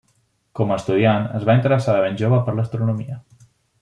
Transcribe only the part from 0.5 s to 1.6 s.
Com a estudiant, es va